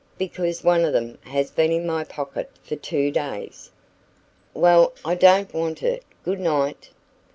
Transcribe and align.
because 0.17 0.63
one 0.63 0.83
of 0.83 0.93
them 0.93 1.19
has 1.25 1.51
been 1.51 1.71
in 1.71 1.85
my 1.85 2.03
pocket 2.03 2.49
for 2.63 2.75
two 2.75 3.11
days." 3.11 3.69
"Well, 4.55 4.93
I 5.05 5.13
don't 5.13 5.53
want 5.53 5.83
it. 5.83 6.03
Good 6.23 6.39
night!" 6.39 6.89